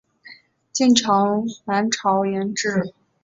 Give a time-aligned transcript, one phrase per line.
[0.73, 2.91] 晋朝南朝沿置。